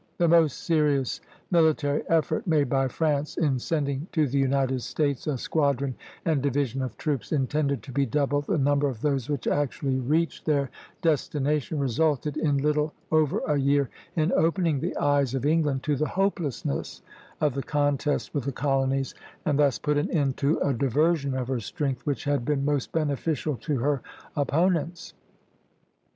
The 0.17 0.27
most 0.27 0.63
serious 0.65 1.21
military 1.51 2.01
effort 2.09 2.47
made 2.47 2.67
by 2.67 2.87
France, 2.87 3.37
in 3.37 3.59
sending 3.59 4.07
to 4.13 4.25
the 4.25 4.39
United 4.39 4.81
States 4.81 5.27
a 5.27 5.37
squadron 5.37 5.93
and 6.25 6.41
division 6.41 6.81
of 6.81 6.97
troops 6.97 7.31
intended 7.31 7.83
to 7.83 7.91
be 7.91 8.07
double 8.07 8.41
the 8.41 8.57
number 8.57 8.89
of 8.89 9.01
those 9.01 9.29
which 9.29 9.45
actually 9.45 9.99
reached 9.99 10.47
their 10.47 10.71
destination, 11.03 11.77
resulted, 11.77 12.35
in 12.35 12.57
little 12.57 12.93
over 13.11 13.43
a 13.47 13.57
year, 13.59 13.91
in 14.15 14.31
opening 14.31 14.79
the 14.79 14.97
eyes 14.97 15.35
of 15.35 15.45
England 15.45 15.83
to 15.83 15.95
the 15.95 16.07
hopelessness 16.07 17.03
of 17.39 17.53
the 17.53 17.61
contest 17.61 18.33
with 18.33 18.45
the 18.45 18.51
colonies 18.51 19.13
and 19.45 19.59
thus 19.59 19.77
put 19.77 19.99
an 19.99 20.09
end 20.09 20.35
to 20.37 20.57
a 20.61 20.73
diversion 20.73 21.35
of 21.35 21.47
her 21.47 21.59
strength 21.59 22.03
which 22.07 22.23
had 22.23 22.43
been 22.43 22.65
most 22.65 22.91
beneficial 22.91 23.55
to 23.55 23.77
her 23.77 24.01
opponents. 24.35 25.13